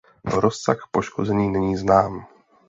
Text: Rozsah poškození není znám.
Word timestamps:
Rozsah 0.25 0.79
poškození 0.91 1.49
není 1.49 1.77
znám. 1.77 2.27